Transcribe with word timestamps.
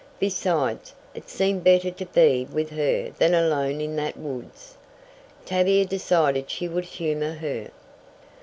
Besides, 0.19 0.95
it 1.13 1.29
seemed 1.29 1.63
better 1.63 1.91
to 1.91 2.05
be 2.07 2.43
with 2.51 2.71
her 2.71 3.11
than 3.19 3.35
alone 3.35 3.79
in 3.79 3.95
that 3.97 4.17
woods. 4.17 4.75
Tavia 5.45 5.85
decided 5.85 6.49
she 6.49 6.67
would 6.67 6.85
humor 6.85 7.33
her. 7.33 7.69